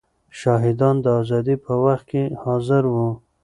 [0.39, 3.09] شاهدان د ازادۍ په وخت کې حاضر وو.